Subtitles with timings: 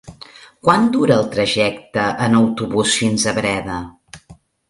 [0.67, 3.79] Quant dura el trajecte en autobús fins a Breda?